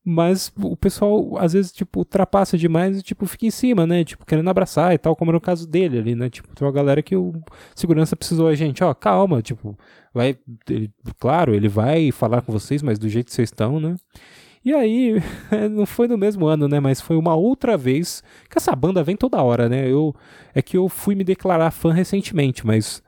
[0.06, 4.04] Mas o pessoal, às vezes, tipo, ultrapassa demais e, tipo, fica em cima, né?
[4.04, 6.30] Tipo, querendo abraçar e tal, como era o caso dele ali, né?
[6.30, 7.34] Tipo, tem uma galera que o
[7.74, 9.78] segurança precisou, a gente, ó, calma, tipo,
[10.13, 10.38] vai,
[10.70, 13.96] ele, claro, ele vai falar com vocês, mas do jeito que vocês estão, né?
[14.66, 15.22] E aí,
[15.72, 16.80] não foi no mesmo ano, né?
[16.80, 19.89] Mas foi uma outra vez que essa banda vem toda hora, né?
[19.89, 20.13] Eu,
[20.54, 23.02] é que eu fui me declarar fã recentemente, mas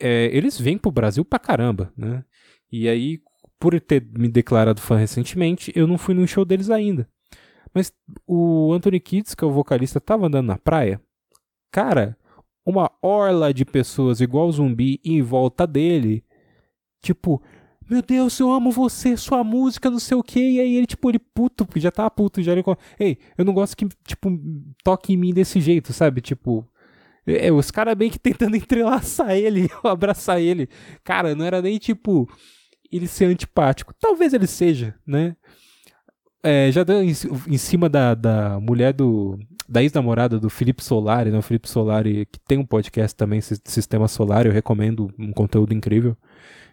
[0.00, 2.24] é, eles vêm pro Brasil pra caramba, né?
[2.70, 3.20] E aí,
[3.64, 7.08] por ter me declarado fã recentemente, eu não fui no show deles ainda.
[7.72, 7.90] Mas
[8.26, 11.00] o Anthony Kids, que é o vocalista, tava andando na praia.
[11.72, 12.14] Cara,
[12.62, 16.22] uma orla de pessoas igual zumbi em volta dele.
[17.00, 17.42] Tipo,
[17.88, 20.40] meu Deus, eu amo você, sua música, não sei o que.
[20.40, 22.62] E aí ele, tipo, ele puto, já tá puto, já ele.
[23.00, 24.28] Ei, eu não gosto que, tipo,
[24.84, 26.20] toque em mim desse jeito, sabe?
[26.20, 26.68] Tipo.
[27.26, 30.68] É, os caras bem que tentando entrelaçar ele, abraçar ele.
[31.02, 32.28] Cara, não era nem tipo
[32.90, 33.94] ele ser antipático.
[33.98, 35.36] Talvez ele seja, né?
[36.42, 37.08] É, já deu em,
[37.48, 39.38] em, cima da, da mulher do.
[39.66, 41.38] da ex-namorada do Felipe Solari, né?
[41.38, 46.16] O Felipe Solari, que tem um podcast também, Sistema Solar, eu recomendo, um conteúdo incrível.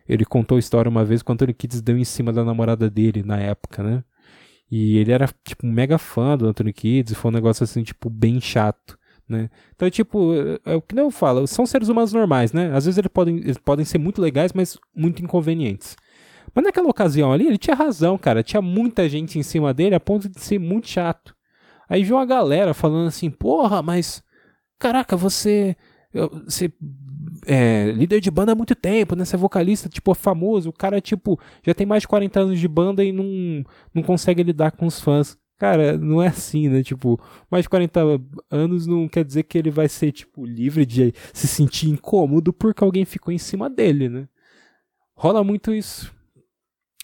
[0.08, 3.24] Ele contou a história uma vez quando ele Kids deu em cima da namorada dele
[3.24, 4.04] na época, né?
[4.70, 7.84] E ele era, tipo, um mega fã do Anthony Kids, e foi um negócio assim,
[7.84, 8.98] tipo, bem chato.
[9.32, 9.50] Né?
[9.74, 10.34] Então, tipo,
[10.66, 12.68] é, é o que eu falo, são seres humanos normais, né?
[12.76, 15.96] Às vezes eles podem, eles podem ser muito legais, mas muito inconvenientes.
[16.54, 18.44] Mas naquela ocasião ali, ele tinha razão, cara.
[18.44, 21.34] Tinha muita gente em cima dele a ponto de ser muito chato.
[21.88, 24.22] Aí viu uma galera falando assim, porra, mas.
[24.78, 25.78] Caraca, você.
[26.46, 26.74] Você
[27.46, 29.24] é líder de banda há muito tempo, né?
[29.24, 30.72] Você é vocalista, tipo, famoso.
[30.72, 33.64] O cara, tipo, já tem mais de 40 anos de banda e não,
[33.94, 35.38] não consegue lidar com os fãs.
[35.62, 36.82] Cara, não é assim, né?
[36.82, 38.20] Tipo, mais de 40
[38.50, 42.84] anos não quer dizer que ele vai ser, tipo, livre de se sentir incômodo porque
[42.84, 44.28] alguém ficou em cima dele, né?
[45.14, 46.12] Rola muito isso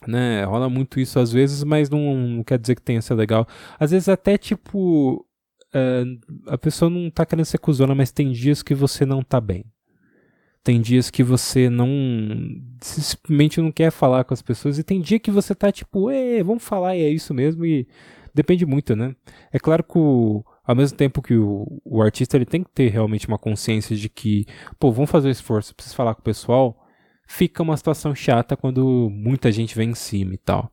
[0.07, 0.43] né?
[0.43, 3.47] Rola muito isso às vezes, mas não, não quer dizer que tenha sido legal.
[3.79, 5.23] Às vezes até tipo.
[5.67, 9.39] Uh, a pessoa não tá querendo ser cuzona, mas tem dias que você não tá
[9.39, 9.65] bem.
[10.63, 11.87] Tem dias que você não.
[12.81, 14.79] simplesmente não quer falar com as pessoas.
[14.79, 17.63] E tem dia que você tá tipo, é, vamos falar e é isso mesmo.
[17.63, 17.87] E
[18.37, 19.15] depende muito, né?
[19.51, 22.89] É claro que o, ao mesmo tempo que o, o artista ele tem que ter
[22.89, 24.45] realmente uma consciência de que,
[24.79, 26.87] pô, vamos fazer o esforço, preciso falar com o pessoal
[27.27, 30.71] fica uma situação chata quando muita gente vem em cima e tal.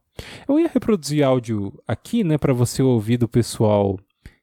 [0.49, 3.99] Eu ia reproduzir áudio aqui, né, para você ouvir do pessoal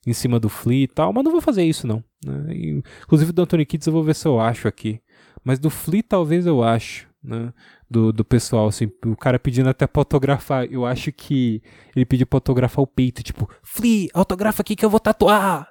[0.05, 2.03] em cima do Flea e tal, mas não vou fazer isso não.
[2.25, 2.81] Né?
[3.03, 4.99] Inclusive do Anthony Kids eu vou ver se eu acho aqui.
[5.43, 7.53] Mas do Flea talvez eu acho, né?
[7.91, 10.65] Do, do pessoal, assim, o cara pedindo até pra autografar.
[10.71, 11.61] Eu acho que
[11.93, 15.67] ele pediu pra autografar o peito, tipo, Flea, autografa aqui que eu vou tatuar.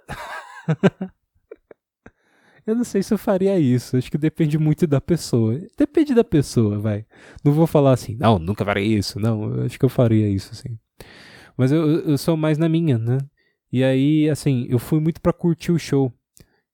[2.67, 3.97] Eu não sei se eu faria isso.
[3.97, 5.61] Acho que depende muito da pessoa.
[5.77, 7.05] Depende da pessoa, vai.
[7.43, 9.19] Não vou falar assim, não, nunca faria isso.
[9.19, 10.79] Não, acho que eu faria isso, assim.
[11.57, 13.19] Mas eu, eu sou mais na minha, né?
[13.73, 16.13] E aí, assim, eu fui muito pra curtir o show.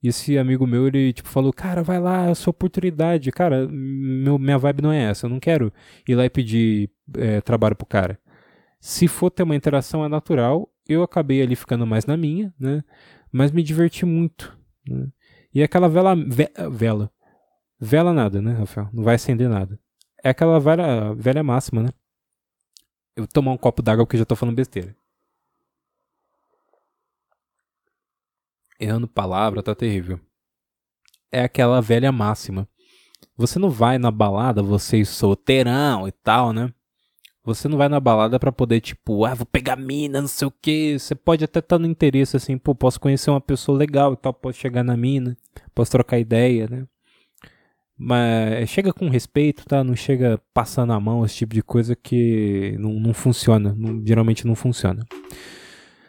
[0.08, 3.30] Esse amigo meu, ele, tipo, falou, cara, vai lá, é a sua oportunidade.
[3.32, 5.26] Cara, meu, minha vibe não é essa.
[5.26, 5.72] Eu não quero
[6.08, 8.18] ir lá e pedir é, trabalho pro cara.
[8.80, 10.70] Se for ter uma interação, é natural.
[10.88, 12.84] Eu acabei ali ficando mais na minha, né?
[13.32, 14.56] Mas me diverti muito.
[14.88, 15.08] Né?
[15.52, 16.14] E aquela vela.
[16.14, 17.10] Ve, vela.
[17.78, 18.88] Vela nada, né, Rafael?
[18.92, 19.78] Não vai acender nada.
[20.22, 21.88] É aquela velha, velha máxima, né?
[23.16, 24.94] Eu tomar um copo d'água porque já tô falando besteira.
[28.78, 30.20] Errando palavra, tá terrível.
[31.32, 32.68] É aquela velha máxima.
[33.36, 36.72] Você não vai na balada, você solteirão e tal, né?
[37.44, 40.50] Você não vai na balada para poder, tipo, ah, vou pegar mina, não sei o
[40.50, 40.98] que.
[40.98, 44.16] Você pode até estar tá no interesse, assim, pô, posso conhecer uma pessoa legal e
[44.16, 45.36] tal, posso chegar na mina,
[45.74, 46.86] posso trocar ideia, né?
[47.96, 49.84] Mas chega com respeito, tá?
[49.84, 53.74] Não chega passando a mão, esse tipo de coisa que não, não funciona.
[53.78, 55.06] Não, geralmente não funciona.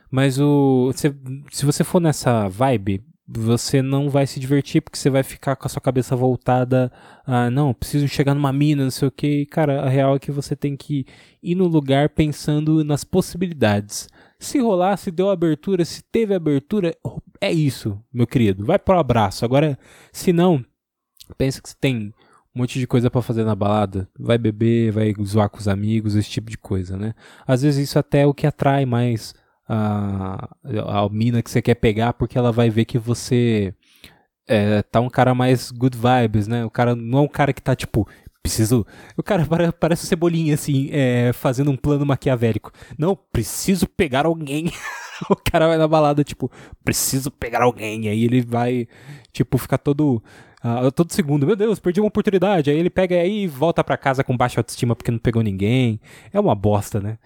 [0.09, 0.91] Mas o.
[0.93, 1.13] Se,
[1.51, 5.67] se você for nessa vibe, você não vai se divertir porque você vai ficar com
[5.67, 6.89] a sua cabeça voltada
[7.25, 9.45] a não, preciso chegar numa mina, não sei o que.
[9.47, 11.05] Cara, a real é que você tem que
[11.43, 14.07] ir no lugar pensando nas possibilidades.
[14.39, 16.95] Se rolar, se deu abertura, se teve abertura,
[17.41, 18.65] é isso, meu querido.
[18.65, 19.43] Vai pro abraço.
[19.43, 19.77] Agora,
[20.11, 20.63] se não,
[21.37, 22.13] pensa que você tem
[22.55, 24.07] um monte de coisa para fazer na balada.
[24.17, 27.13] Vai beber, vai zoar com os amigos, esse tipo de coisa, né?
[27.45, 29.33] Às vezes isso até é o que atrai mais
[29.67, 33.73] a, a mina que você quer pegar porque ela vai ver que você
[34.47, 36.63] é, tá um cara mais good vibes, né?
[36.65, 38.07] O cara não é um cara que tá tipo,
[38.41, 38.85] preciso.
[39.17, 39.45] O cara
[39.77, 42.71] parece o cebolinha assim, é, fazendo um plano maquiavélico.
[42.97, 44.71] Não, preciso pegar alguém.
[45.29, 46.51] o cara vai na balada, tipo,
[46.83, 48.07] preciso pegar alguém.
[48.07, 48.87] Aí ele vai,
[49.31, 50.23] tipo, ficar todo.
[50.63, 52.69] Uh, todo segundo, meu Deus, perdi uma oportunidade.
[52.69, 55.99] Aí ele pega aí e volta para casa com baixa autoestima porque não pegou ninguém.
[56.33, 57.19] É uma bosta, né?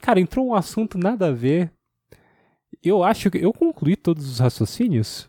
[0.00, 1.72] Cara, entrou um assunto nada a ver.
[2.82, 5.28] Eu acho que eu concluí todos os raciocínios.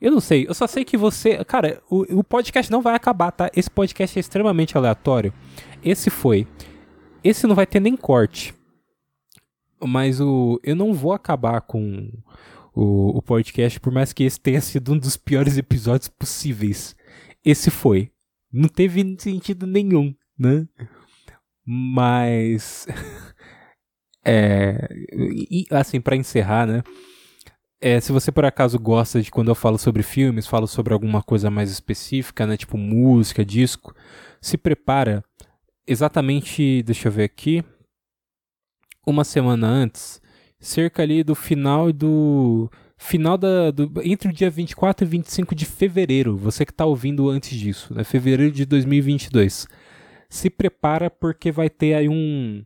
[0.00, 1.44] Eu não sei, eu só sei que você.
[1.44, 3.50] Cara, o, o podcast não vai acabar, tá?
[3.54, 5.32] Esse podcast é extremamente aleatório.
[5.84, 6.46] Esse foi.
[7.22, 8.54] Esse não vai ter nem corte.
[9.82, 10.58] Mas o.
[10.62, 12.10] Eu não vou acabar com
[12.74, 16.96] o, o podcast, por mais que esse tenha sido um dos piores episódios possíveis.
[17.44, 18.10] Esse foi.
[18.50, 20.66] Não teve sentido nenhum, né?
[21.72, 22.88] Mas.
[24.26, 24.88] é.
[25.48, 26.82] E, assim, para encerrar, né?
[27.80, 31.22] É, se você por acaso gosta de quando eu falo sobre filmes, falo sobre alguma
[31.22, 33.94] coisa mais específica, né, tipo música, disco,
[34.38, 35.24] se prepara
[35.86, 37.64] exatamente, deixa eu ver aqui,
[39.06, 40.20] uma semana antes,
[40.58, 45.64] cerca ali do final do final da do, entre o dia 24 e 25 de
[45.64, 49.66] fevereiro, você que está ouvindo antes disso, né, fevereiro de 2022.
[50.30, 52.64] Se prepara porque vai ter aí um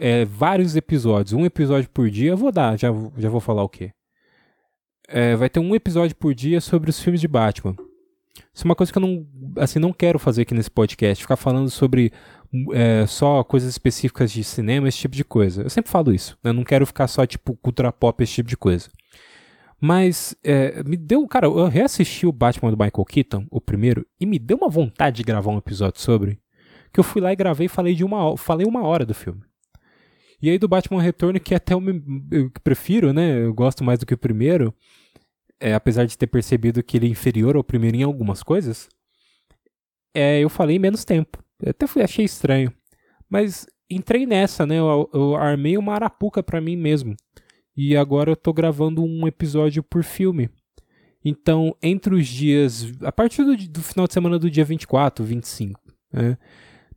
[0.00, 2.30] é, vários episódios, um episódio por dia.
[2.30, 3.92] Eu vou dar, já, já vou falar o que
[5.08, 7.76] é, vai ter um episódio por dia sobre os filmes de Batman.
[8.52, 9.26] Isso é uma coisa que eu não,
[9.58, 12.12] assim, não quero fazer aqui nesse podcast, ficar falando sobre
[12.72, 15.62] é, só coisas específicas de cinema, esse tipo de coisa.
[15.62, 16.38] Eu sempre falo isso.
[16.42, 16.50] Né?
[16.50, 18.88] Eu não quero ficar só, tipo, cultura pop, esse tipo de coisa.
[19.80, 21.26] Mas é, me deu.
[21.28, 25.16] Cara, eu reassisti o Batman do Michael Keaton, o primeiro, e me deu uma vontade
[25.16, 26.38] de gravar um episódio sobre.
[26.96, 29.42] Que eu fui lá e gravei e falei de uma falei uma hora do filme.
[30.40, 33.44] E aí do Batman Retorno, que até eu, me, eu prefiro, né?
[33.44, 34.74] Eu gosto mais do que o primeiro.
[35.60, 38.88] É, apesar de ter percebido que ele é inferior ao primeiro em algumas coisas.
[40.14, 41.44] É, eu falei menos tempo.
[41.60, 42.72] Eu até fui, achei estranho.
[43.28, 44.78] Mas entrei nessa, né?
[44.78, 47.14] Eu, eu armei uma arapuca para mim mesmo.
[47.76, 50.48] E agora eu tô gravando um episódio por filme.
[51.22, 52.90] Então, entre os dias.
[53.02, 55.78] A partir do, do final de semana do dia 24, 25,
[56.10, 56.38] né?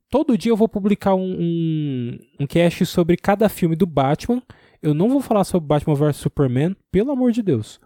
[0.09, 4.41] Todo dia eu vou publicar um, um, um cast sobre cada filme do Batman.
[4.81, 7.79] Eu não vou falar sobre Batman vs Superman, pelo amor de Deus.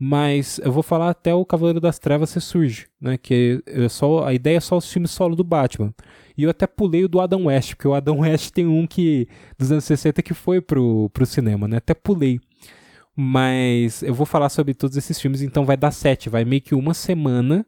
[0.00, 3.18] Mas eu vou falar até o Cavaleiro das Trevas ressurge, né?
[3.18, 5.92] Que é só, a ideia é só os filmes solo do Batman.
[6.36, 9.26] E eu até pulei o do Adam West, porque o Adam West tem um que
[9.58, 11.78] dos anos 60 que foi pro, pro cinema, né?
[11.78, 12.40] Até pulei.
[13.16, 16.76] Mas eu vou falar sobre todos esses filmes, então vai dar sete, vai meio que
[16.76, 17.66] uma semana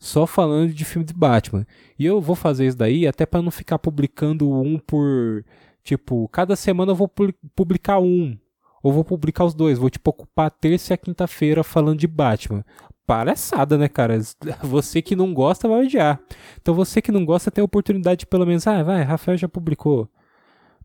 [0.00, 1.66] só falando de filme de Batman.
[1.98, 5.44] E eu vou fazer isso daí até para não ficar publicando um por.
[5.84, 7.10] Tipo, cada semana eu vou
[7.54, 8.36] publicar um.
[8.82, 9.78] Ou vou publicar os dois.
[9.78, 12.64] Vou, tipo, ocupar terça e quinta-feira falando de Batman.
[13.06, 14.18] Palhaçada, né, cara?
[14.62, 16.18] Você que não gosta vai odiar.
[16.60, 18.66] Então você que não gosta tem a oportunidade de pelo menos.
[18.66, 20.08] Ah, vai, Rafael já publicou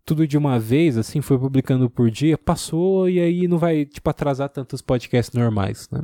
[0.06, 4.08] tudo de uma vez, assim, foi publicando por dia, passou e aí não vai, tipo,
[4.08, 6.02] atrasar tantos podcasts normais, né?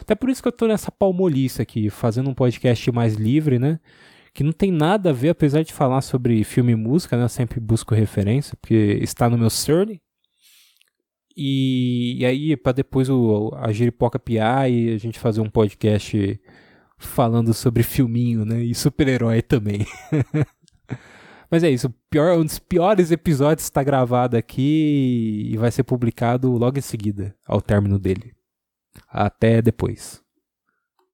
[0.00, 3.78] Até por isso que eu tô nessa palmolice aqui, fazendo um podcast mais livre, né?
[4.34, 7.22] Que não tem nada a ver, apesar de falar sobre filme e música, né?
[7.22, 10.00] Eu sempre busco referência, porque está no meu CERN.
[11.36, 16.40] E, e aí, para depois o, a Jeripoca piar e a gente fazer um podcast
[16.98, 18.60] falando sobre filminho, né?
[18.62, 19.86] E super-herói também.
[21.50, 26.50] Mas é isso, pior, um dos piores episódios está gravado aqui e vai ser publicado
[26.52, 28.34] logo em seguida, ao término dele.
[29.08, 30.25] Até depois.